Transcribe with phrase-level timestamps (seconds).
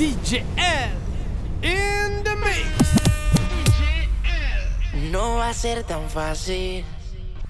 [0.00, 0.96] DJ L
[1.60, 2.64] in the mix.
[5.12, 6.86] No va a ser tan fácil,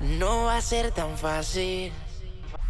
[0.01, 1.93] no va a ser tan fácil.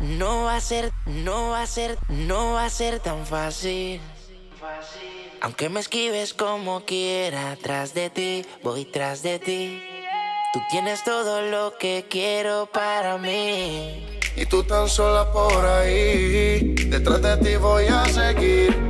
[0.00, 4.02] No va a ser, no va a ser, no va a ser tan fácil.
[5.40, 9.82] Aunque me esquives como quiera, tras de ti, voy tras de ti.
[10.52, 14.06] Tú tienes todo lo que quiero para mí.
[14.36, 18.89] Y tú tan sola por ahí, detrás de ti voy a seguir.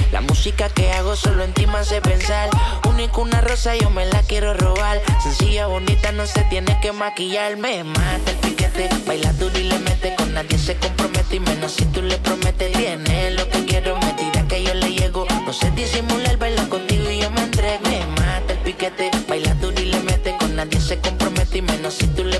[0.41, 2.49] Música que hago solo en ti me hace pensar.
[2.89, 4.99] Único una rosa, yo me la quiero robar.
[5.21, 7.57] Sencilla, bonita, no se tiene que maquillar.
[7.57, 10.15] Me mata el piquete, baila duro y le mete.
[10.15, 12.71] Con nadie se compromete y menos si tú le prometes.
[12.71, 15.27] Tiene lo que quiero, me tira que yo le llego.
[15.45, 17.83] No sé disimular, baila contigo y yo me entrego.
[17.87, 20.35] Me mata el piquete, baila duro y le mete.
[20.39, 22.30] Con nadie se compromete y menos si tú le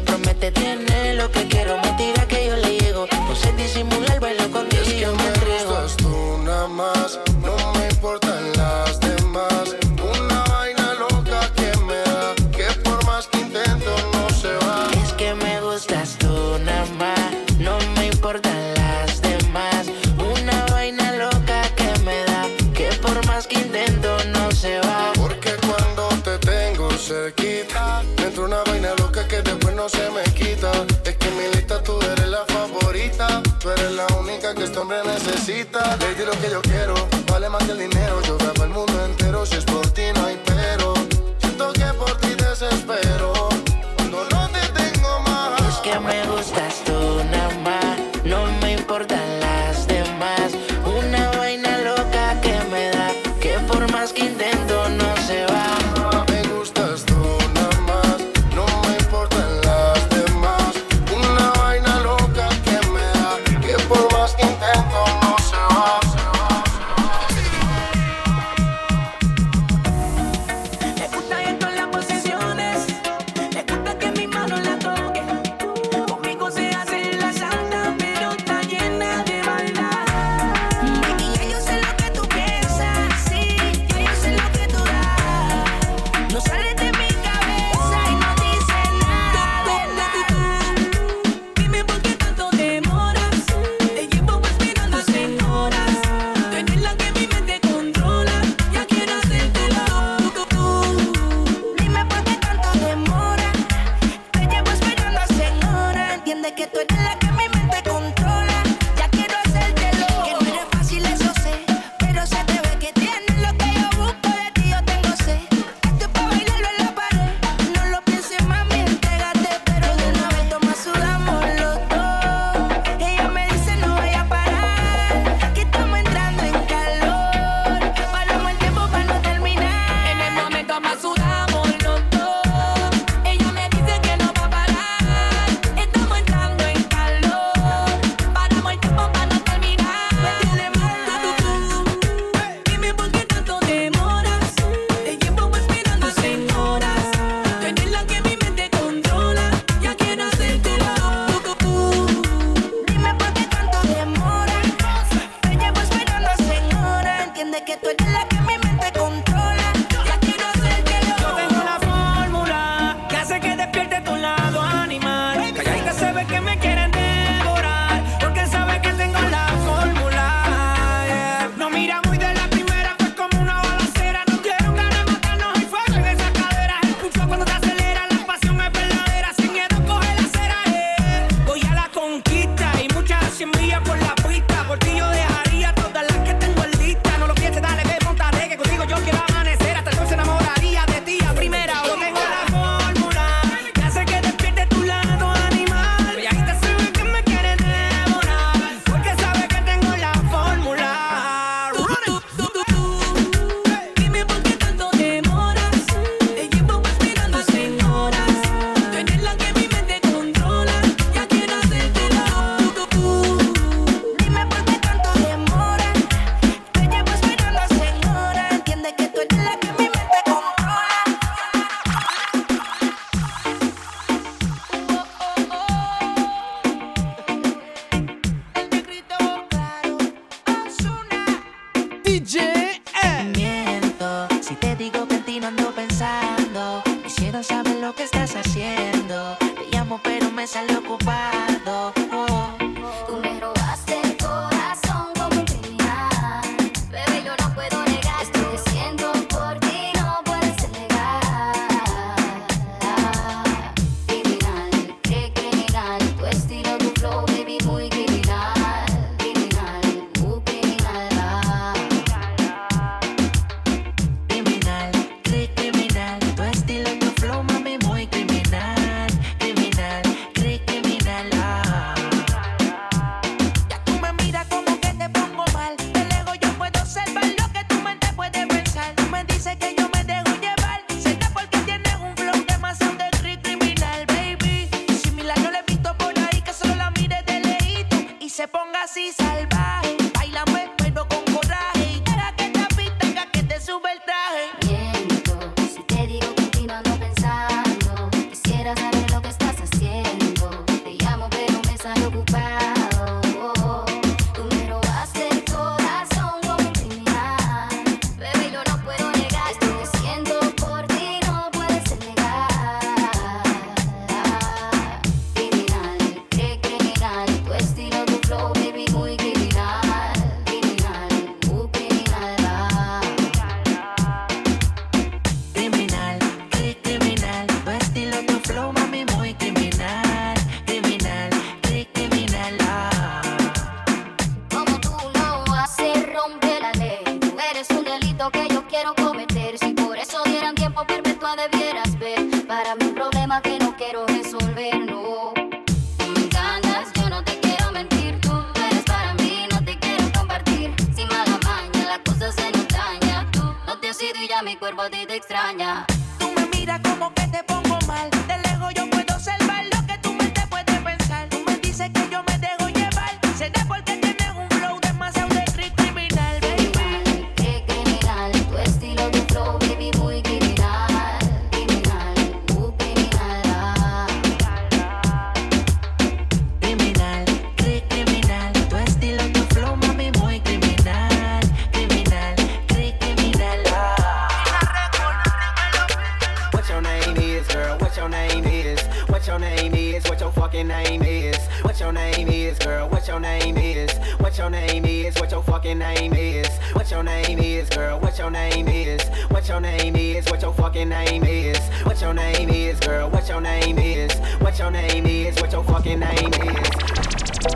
[405.82, 406.72] fucking name is?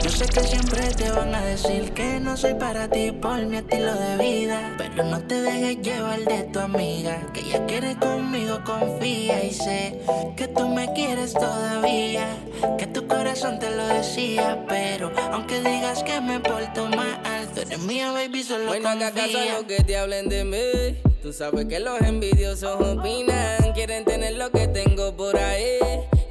[0.04, 3.58] Yo sé que siempre te van a decir que no soy para ti por mi
[3.58, 4.74] estilo de vida.
[4.78, 7.22] Pero no te dejes llevar de tu amiga.
[7.34, 10.00] Que ella quiere conmigo, confía y sé
[10.36, 12.28] que tú me quieres todavía.
[12.78, 14.66] Que tu corazón te lo decía.
[14.68, 17.20] Pero aunque digas que me porto mal,
[17.54, 19.54] tú eres mía, baby, solo Hoy no hagas caso a confía.
[19.60, 21.00] lo que te hablen de mí.
[21.22, 23.74] Tú sabes que los envidiosos opinan.
[23.74, 25.80] Quieren tener lo que tengo por ahí.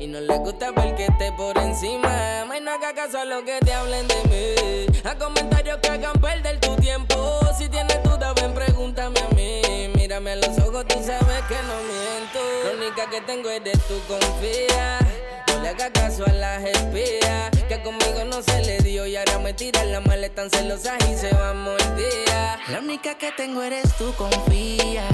[0.05, 2.43] Y no les gusta ver que esté por encima.
[2.53, 5.01] Ay, no hagas caso a lo que te hablen de mí.
[5.03, 7.41] A comentarios que hagan perder tu tiempo.
[7.57, 9.63] Si tienes duda, ven, pregúntame a mí.
[9.95, 12.39] Mírame a los ojos, tú sabes que no miento.
[12.65, 14.99] La única que tengo eres tú, confía.
[15.47, 19.39] No le hagas caso a las espías Que conmigo no se le dio Y ahora
[19.39, 23.63] me tiran la maleta tan celosas Y se va a día La única que tengo
[23.63, 25.07] eres tú, confía.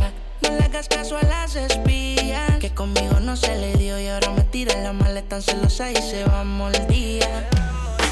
[0.42, 2.59] No le hagas caso a las espías.
[2.59, 5.97] Que conmigo no se le dio y ahora me tira la maleta tan celosa y
[5.97, 7.49] se va a día.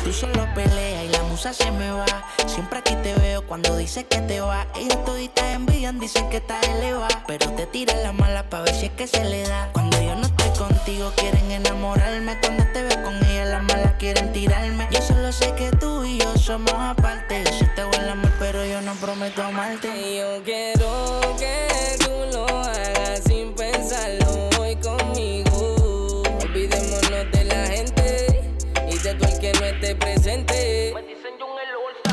[0.05, 2.07] Tú solo peleas y la musa se me va.
[2.47, 4.67] Siempre aquí te veo cuando dices que te va.
[4.77, 7.25] Ellos toditas envían, dicen que estás elevada.
[7.27, 9.69] Pero te tiran la mala pa' ver si es que se le da.
[9.73, 12.39] Cuando yo no estoy contigo, quieren enamorarme.
[12.41, 14.89] Cuando te veo con ella, las malas quieren tirarme.
[14.91, 17.45] Yo solo sé que tú y yo somos aparte.
[17.45, 19.89] Yo sí te el amor, pero yo no prometo amarte.
[20.17, 22.08] Yo quiero que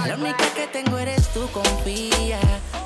[0.07, 2.39] La única que tengo eres tú, confía.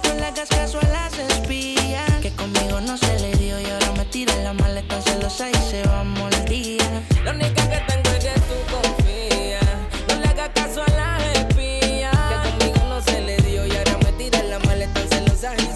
[0.03, 2.09] No le hagas caso a las espías.
[2.23, 5.83] Que conmigo no se le dio y ahora me tira la maleta celosa y se
[5.83, 6.89] va a día.
[7.23, 9.59] La única que tengo es que tú confía.
[10.07, 12.17] No le hagas caso a las espías.
[12.29, 15.68] Que conmigo no se le dio y ahora me tira la maleta celosa y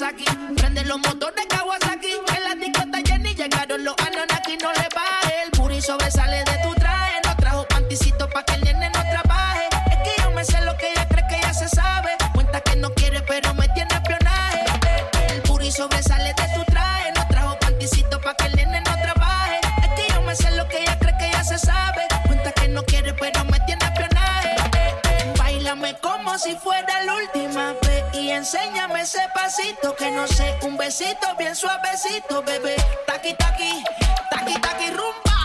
[0.00, 0.24] Nagasaki.
[0.54, 1.37] Prende los motores
[30.88, 32.74] besito bien suavecito, bebé.
[33.06, 33.84] Taqui taqui,
[34.30, 35.36] taqui taqui rumba.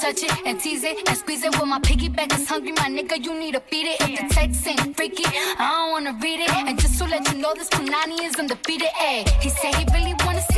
[0.00, 1.50] Touch it and tease it and squeeze it.
[1.58, 4.00] With my piggyback is hungry, my nigga, you need to feed it.
[4.00, 5.24] If the text ain't freaky,
[5.58, 6.50] I don't wanna read it.
[6.50, 8.88] And just to let you know, this Punani is undefeated.
[8.98, 10.57] Ay, he said he really wanna see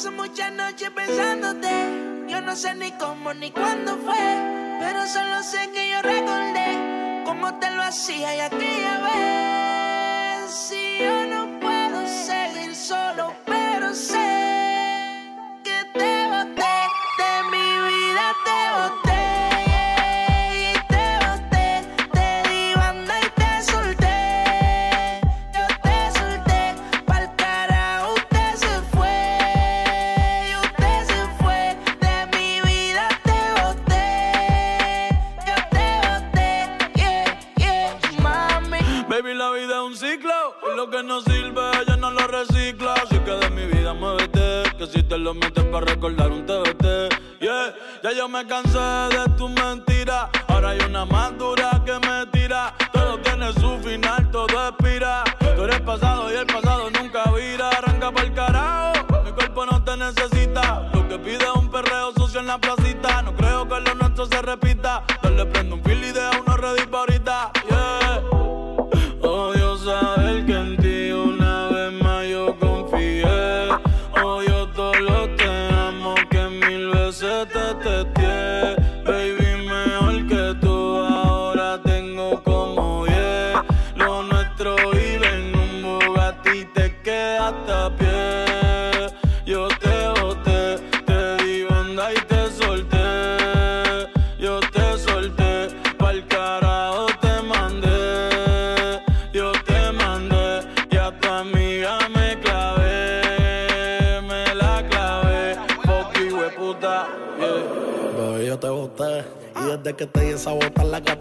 [0.00, 1.68] Paso muchas noches pensándote.
[2.26, 4.16] Yo no sé ni cómo ni cuándo fue.
[4.80, 10.50] Pero solo sé que yo recordé cómo te lo hacía y aquella vez.
[10.54, 11.39] Si yo no
[42.40, 42.94] recicla.
[42.94, 46.84] Así que de mi vida muévete, que si te lo metes para recordar un TBT.
[47.40, 50.30] Yeah, ya yo me cansé de tu mentira.
[50.48, 52.74] Ahora hay una más dura que me tira.
[52.92, 55.24] Todo tiene su final, todo expira.
[55.56, 57.70] Tú eres pasado y el pasado nunca vira.
[57.70, 60.90] Arranca para el carajo, mi cuerpo no te necesita.
[60.92, 63.22] Lo que pide es un perreo sucio en la placita.
[63.22, 64.69] No creo que lo nuestro se repita.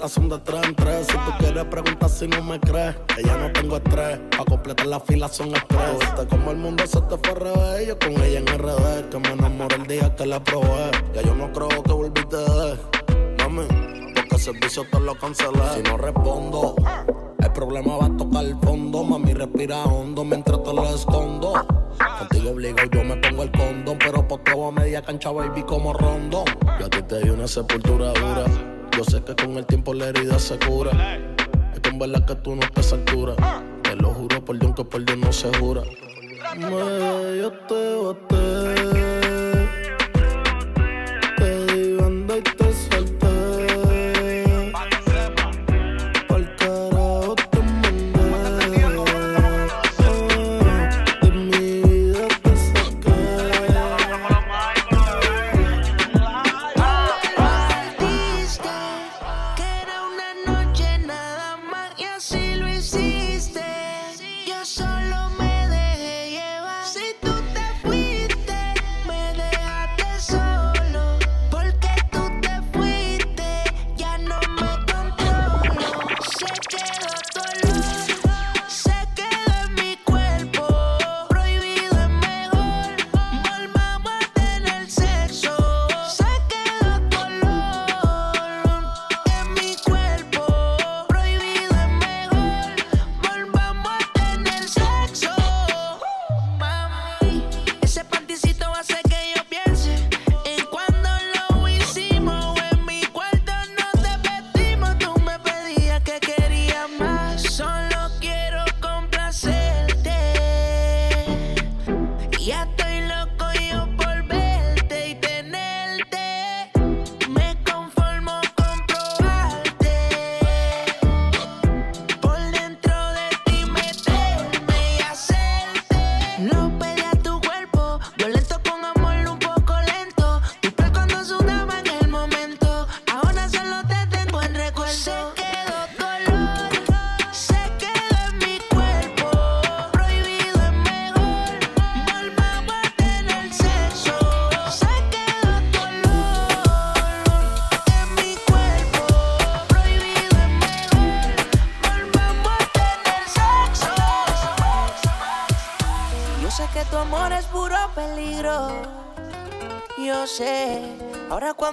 [0.07, 1.07] Son de tres en tres.
[1.07, 4.19] Si tú quieres preguntar si no me crees, que ya no tengo estrés.
[4.37, 5.99] Pa' completar la fila son estrés.
[5.99, 7.87] Viste como el mundo se te fue revés.
[7.87, 10.91] Yo con ella en RD, que me enamoré el día que la probé.
[11.13, 12.77] Ya yo no creo que volviste de
[13.39, 13.67] Mami,
[14.15, 15.59] porque el servicio te lo cancelé.
[15.75, 16.75] Si no respondo,
[17.39, 19.03] el problema va a tocar el fondo.
[19.03, 21.53] Mami, respira hondo mientras te lo escondo.
[22.19, 25.93] Contigo obligado yo me pongo el condón, pero por todo a media cancha, baby, como
[25.93, 26.45] rondón.
[26.79, 28.68] Yo a ti te di una sepultura dura.
[28.99, 30.91] Yo sé que con el tiempo la herida se cura.
[31.73, 33.33] Es en verdad que tú no estás a altura.
[33.81, 35.83] Te lo juro por Dios que por Dios no se jura.
[36.57, 38.78] Me, yo te boté.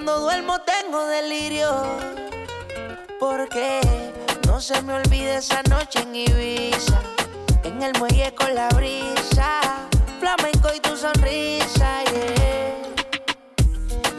[0.07, 1.83] Cuando duermo tengo delirio.
[3.19, 3.81] Porque
[4.47, 7.01] no se me olvide esa noche en Ibiza,
[7.65, 9.61] en el muelle con la brisa,
[10.21, 12.75] flamenco y tu sonrisa, yeah.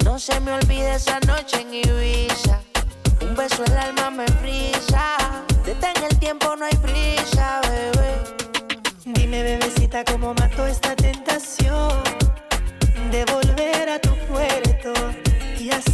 [0.04, 2.60] No se me olvide esa noche en Ibiza,
[3.22, 5.16] un beso el alma me frisa,
[5.64, 8.14] detén el tiempo, no hay prisa, bebé.
[9.06, 12.04] Dime, bebecita, cómo mato esta tentación
[13.10, 13.24] de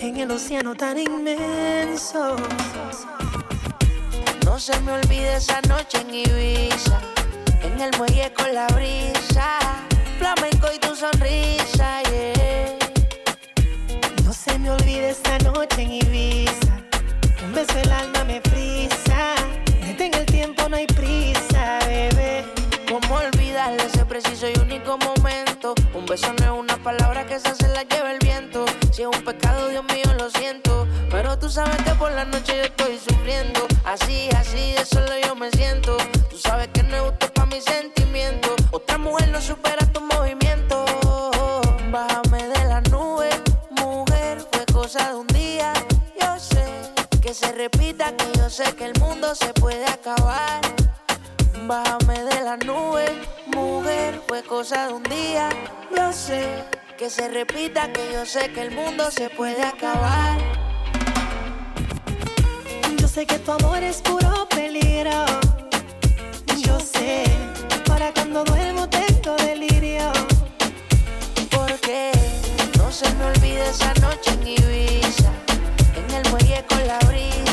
[0.00, 2.36] en el océano tan inmenso.
[4.44, 7.00] No se me olvide esa noche en Ibiza,
[7.62, 9.58] en el muelle con la brisa,
[10.18, 12.78] flamenco y tu sonrisa, yeah.
[14.24, 16.80] No se me olvide esta noche en Ibiza.
[17.44, 19.34] Un beso el alma me frisa.
[19.86, 22.44] Detén el tiempo, no hay prisa, bebé.
[22.88, 25.74] ¿Cómo olvidar ese preciso y único momento?
[25.94, 27.97] Un beso no es una palabra que esa se la el viento.
[28.98, 30.84] Si es un pecado, Dios mío, lo siento.
[31.08, 33.60] Pero tú sabes que por la noche yo estoy sufriendo.
[33.84, 35.96] Así, así, de solo yo me siento.
[36.28, 38.56] Tú sabes que no es justo para mis sentimientos.
[38.72, 40.84] Otra mujer no supera tu movimiento.
[41.92, 43.30] Bájame de la nube,
[43.70, 45.72] mujer, fue cosa de un día.
[46.20, 46.64] Yo sé
[47.22, 50.60] que se repita, que yo sé que el mundo se puede acabar.
[51.68, 55.50] Bájame de la nube, mujer, fue cosa de un día.
[55.96, 56.64] Yo sé
[56.98, 60.36] que se repita, que yo sé que el mundo se puede acabar.
[62.96, 65.24] Yo sé que tu amor es puro peligro.
[66.56, 67.22] Yo sé,
[67.86, 70.10] para cuando duermo tengo delirio.
[71.52, 72.10] Porque
[72.76, 75.30] no se me olvide esa noche en Ibiza,
[75.94, 77.47] en el muelle con la brisa,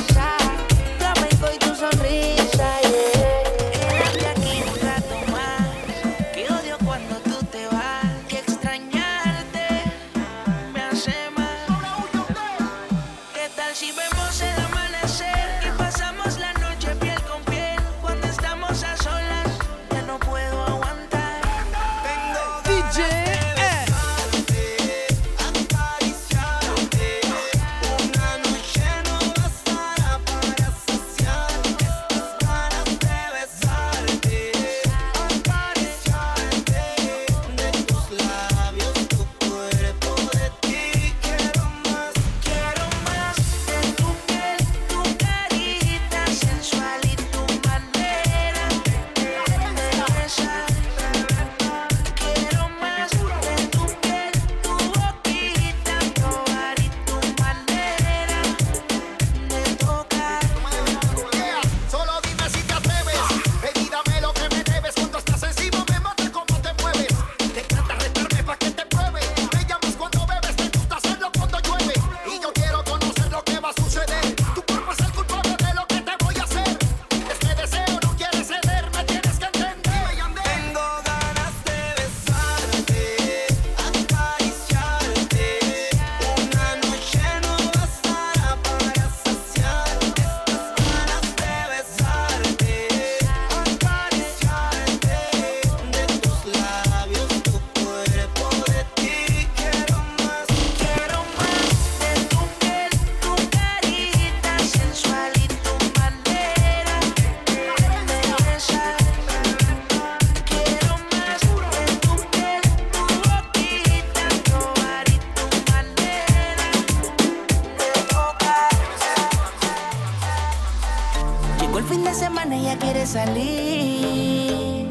[121.78, 124.88] El fin de semana y ya quiere salir.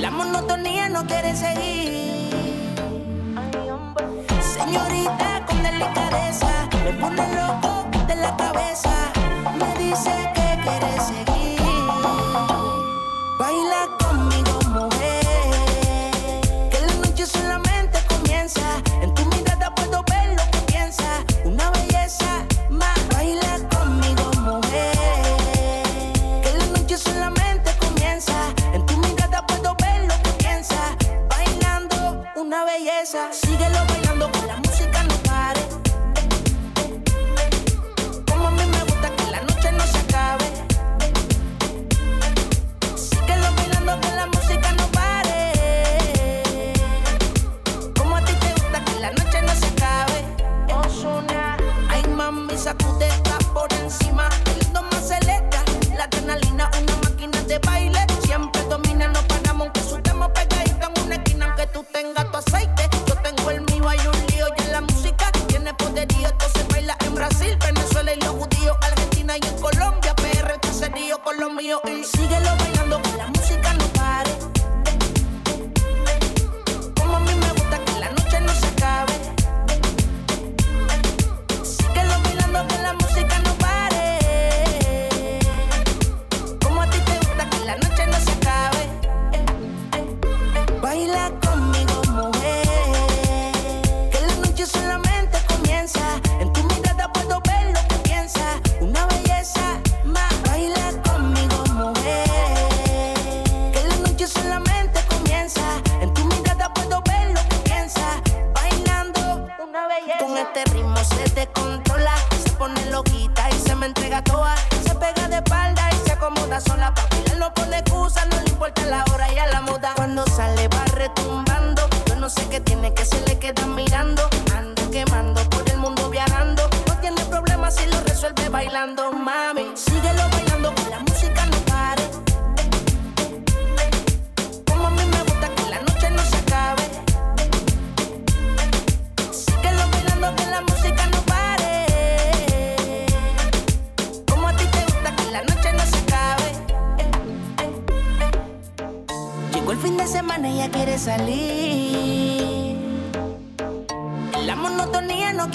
[0.00, 2.17] La monotonía no quiere seguir.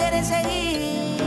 [0.03, 1.17] quiere seguir.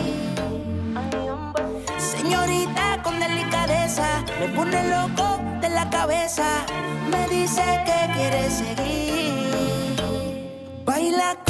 [1.99, 6.45] Señorita con delicadeza, me pone loco de la cabeza,
[7.11, 9.97] me dice que quiere seguir.
[10.85, 11.46] Baila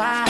[0.00, 0.29] bye.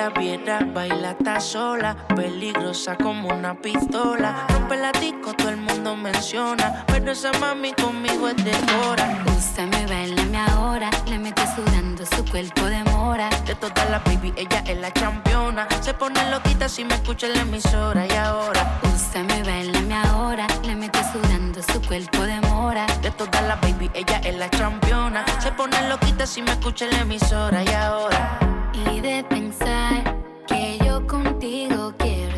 [0.00, 4.46] la viera, baila está sola, peligrosa como una pistola.
[4.48, 9.04] Rompe la disco, todo el mundo menciona, pero esa mami conmigo es de hora.
[9.36, 13.28] Úsame, bailame ahora, le mete sudando su cuerpo de mora.
[13.44, 17.34] De todas las baby, ella es la championa, se pone loquita si me escucha en
[17.34, 18.80] la emisora y ahora.
[18.94, 22.86] Úsame, bailame ahora, le mete sudando su cuerpo de mora.
[23.02, 26.92] De todas las baby, ella es la championa, se pone loquita si me escucha en
[26.92, 32.29] la emisora y ahora y de pensar que yo contigo quiero.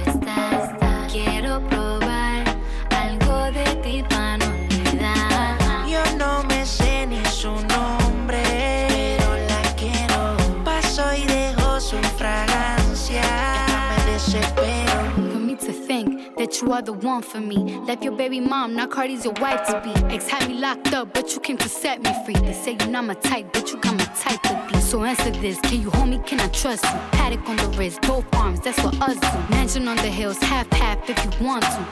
[18.90, 20.14] Cardi's your wife to be.
[20.14, 22.34] Ex had me locked up, but you came to set me free.
[22.34, 24.80] They say you're not my type, but you got my type to be.
[24.80, 26.18] So answer this, can you hold me?
[26.26, 27.00] Can I trust you?
[27.12, 29.50] Paddock on the wrist, both arms, that's what us do.
[29.50, 31.86] Mansion on the hills, half half if you want to.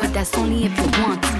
[0.00, 1.34] But that's only if you want to.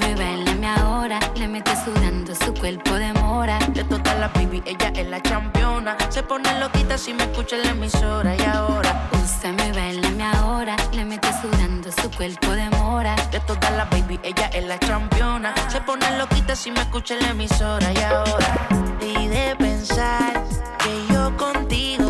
[0.00, 3.58] Me ahora, le mete sudando su cuerpo de mora.
[3.68, 5.96] De todas las baby, ella es la championa.
[6.10, 9.08] Se pone loquita si me escucha en la emisora y ahora.
[9.24, 13.16] Usted me bailame ahora, le mete sudando su cuerpo de mora.
[13.30, 15.54] De todas las baby, ella es la championa.
[15.68, 18.68] Se pone loquita si me escucha en la emisora y ahora.
[19.00, 20.44] Y de pensar
[20.78, 22.07] que estamos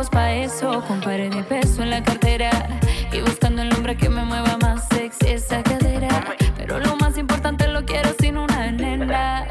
[0.00, 0.82] locos pa' eso.
[0.86, 2.50] Con pared de peso en la cartera.
[3.12, 6.08] Y buscando el hombre que me mueva más sexy esa cadera.
[6.56, 9.46] Pero lo más importante lo quiero sin una nena.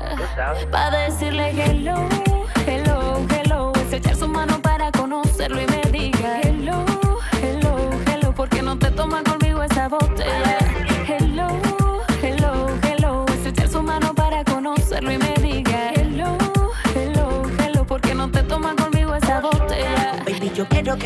[0.72, 2.08] Pa' decirle hello,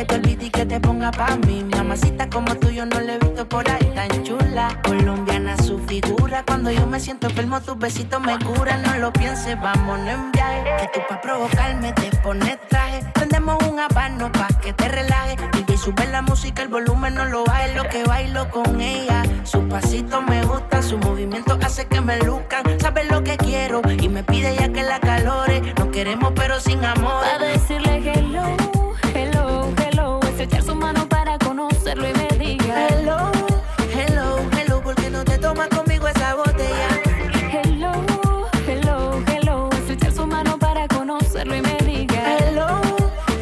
[0.05, 1.63] te olvides y que te ponga pa' mí.
[1.63, 4.79] Mamacita como tú yo no le he visto por ahí tan chula.
[4.83, 6.43] Colombiana su figura.
[6.45, 8.81] Cuando yo me siento enfermo, tus besitos me curan.
[8.83, 10.63] No lo pienses, vámonos en viaje.
[10.81, 13.03] Que tú pa' provocarme te pones traje.
[13.13, 15.37] Prendemos un habano pa' que te relajes.
[15.67, 17.73] Y sube la música, el volumen no lo baje.
[17.75, 19.23] Lo que bailo con ella.
[19.43, 22.63] Su pasito me gusta, su movimiento hace que me luzcan.
[22.79, 25.61] Sabe lo que quiero y me pide ya que la calore.
[25.77, 27.23] No queremos pero sin amor.
[27.23, 28.55] Pa' decirle hello,
[30.43, 30.49] hello.
[30.49, 33.31] Es echar su mano para conocerlo y me diga Hello,
[33.95, 36.89] hello, hello, ¿por qué no te tomas conmigo esa botella?
[37.51, 37.91] Hello,
[38.67, 39.69] hello, hello.
[39.71, 42.81] Es echar su mano para conocerlo y me diga Hello,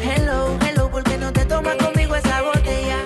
[0.02, 2.98] hello, hello, ¿por qué no te tomas conmigo esa botella?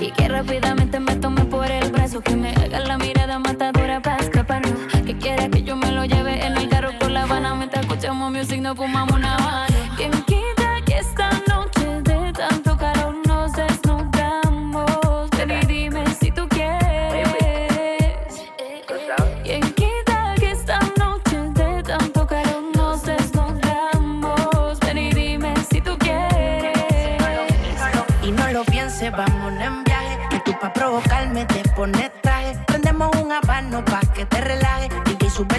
[0.00, 4.22] Y que rápidamente me tome por el brazo Que me haga la mirada matadora para
[4.22, 4.72] escaparnos
[5.06, 8.30] Que quiera que yo me lo lleve en el carro por la Habana Mientras escuchamos
[8.30, 9.67] music nos fumamos una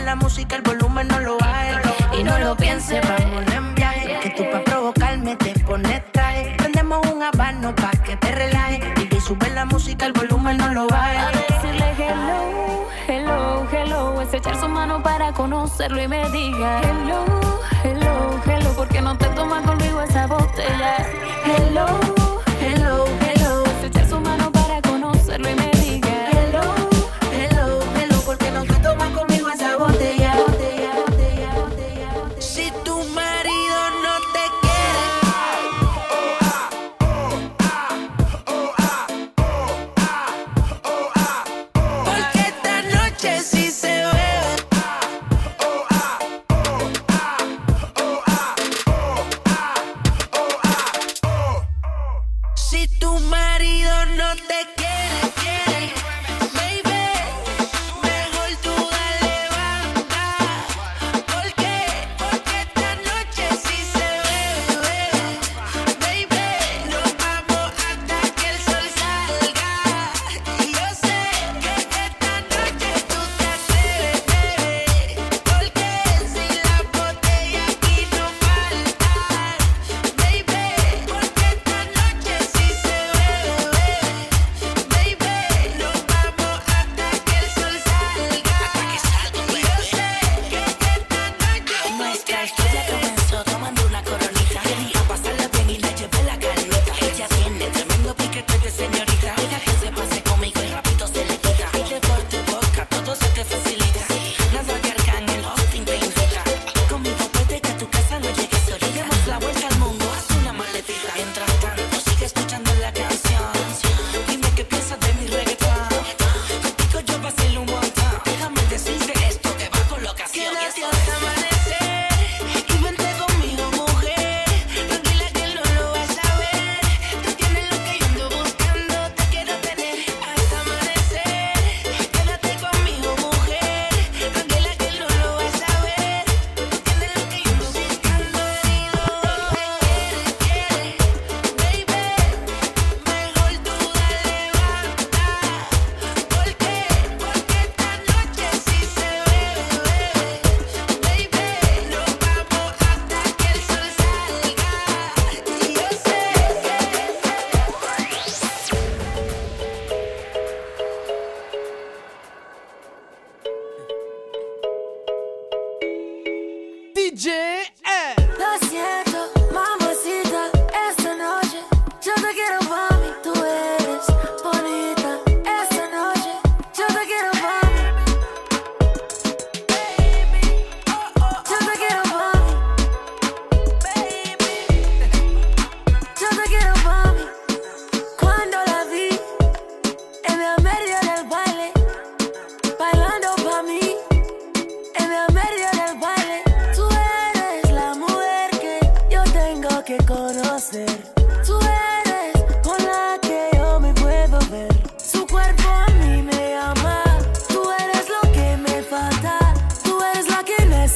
[0.09, 1.75] la música, el volumen no lo baje.
[2.17, 4.19] Y no lo pienses, vámonos en viaje.
[4.23, 6.55] Que tú pa' provocarme te pones traje.
[6.57, 8.81] Prendemos un habano pa' que te relajes.
[9.03, 11.45] Y que sube la música, el volumen no lo A baje.
[11.47, 17.23] decirle hello, hello, hello Es echar su mano para conocerlo y me diga Hello,
[17.83, 21.05] hello, hello ¿Por qué no te tomas conmigo esa botella?
[21.45, 21.85] Hello,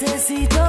[0.04, 0.63] necesito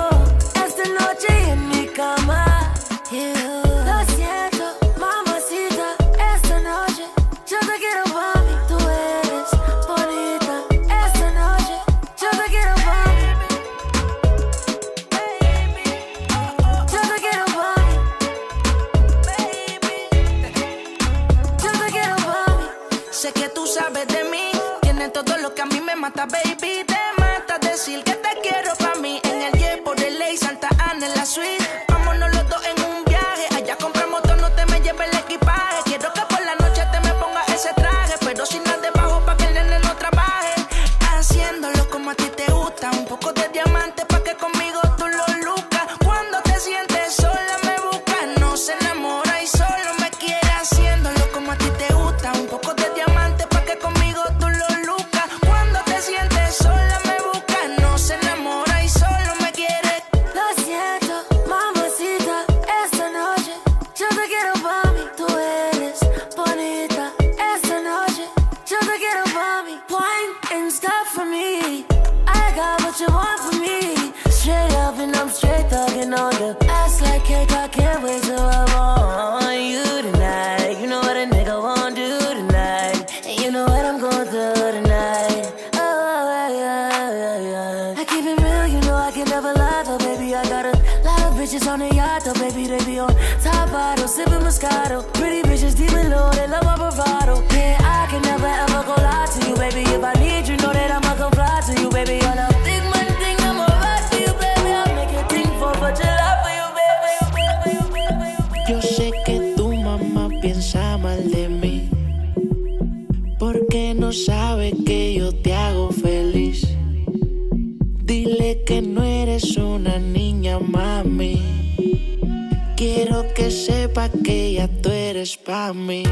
[124.08, 126.02] pa' que ya tú eres pa' mí,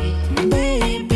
[0.49, 1.12] baby.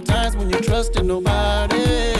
[0.00, 2.19] times when you trusted nobody.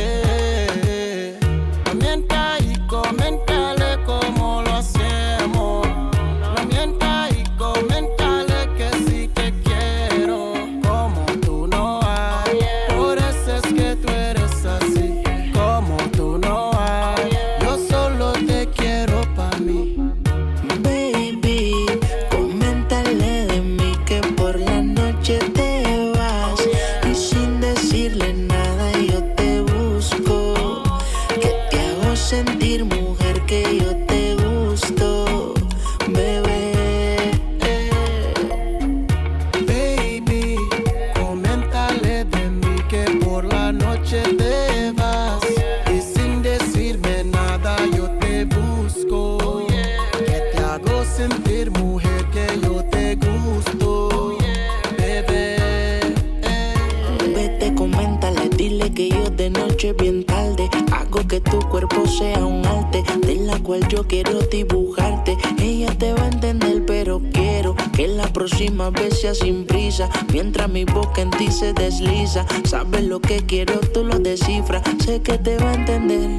[61.41, 65.37] tu cuerpo sea un arte, de la cual yo quiero dibujarte.
[65.61, 70.09] Ella te va a entender, pero quiero que la próxima vez sea sin prisa.
[70.33, 74.83] Mientras mi boca en ti se desliza, sabes lo que quiero, tú lo descifras.
[75.05, 76.31] Sé que te va a entender,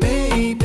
[0.00, 0.55] baby.